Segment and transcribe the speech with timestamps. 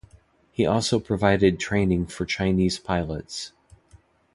[0.51, 3.53] He also provided training for Chinese pilots.